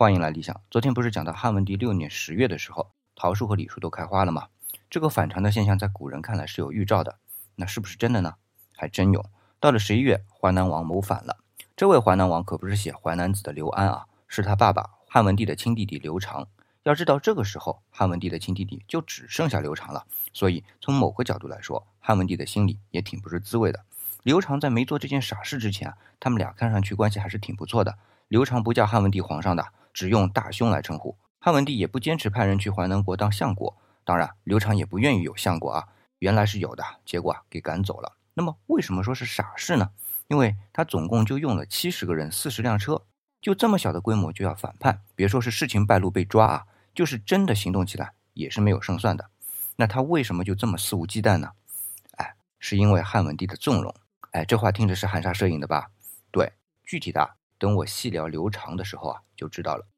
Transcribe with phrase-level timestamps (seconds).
[0.00, 0.58] 欢迎来理想。
[0.70, 4.48] 昨天不是讲到汉文帝六年十月的时候，桃树和李树都开花了吗？
[4.88, 7.18] 这个反常的现象在古人看来是有预兆的，
[7.56, 8.36] 那是不是真的呢？
[8.74, 9.26] 还真有。
[9.60, 11.36] 到了十一月，淮南王谋反了。
[11.76, 16.48] 这位淮南王可不是写《淮南子》的刘安啊，是他爸爸汉文帝的亲弟弟刘长。
[16.84, 23.84] 要知道，这个时候汉文帝的亲弟弟就只剩下刘长了，所以从某个角度来说，汉文帝的心里也挺不是滋味的。
[24.22, 27.98] 刘长在没做这件傻事之前，他们俩看上去关系还是挺不错的。
[28.28, 29.66] 刘长不叫汉文帝皇上的。
[30.00, 33.76] 只用大兄来称呼，汉文帝也不坚持派人去淮南国当相国。
[34.02, 35.88] 当然，刘长也不愿意有相国啊，
[36.20, 38.16] 原来是有的，结果啊给赶走了。
[38.32, 39.90] 那么为什么说是傻事呢？
[40.28, 43.02] 因为他总共就用了七十个人，四十辆车，
[43.42, 49.28] 就这么小的规模就要反叛，别说是事情败露被抓啊，就是真的行动起来也是没有胜算的。
[49.76, 51.50] 那他为什么就这么肆无忌惮呢？
[52.12, 53.94] 哎，是因为汉文帝的纵容。
[54.30, 55.90] 哎，这话听着是含沙射影的吧？
[56.30, 57.32] 对，具体的。
[57.58, 59.86] 等我细聊刘长的时候啊，就知道了。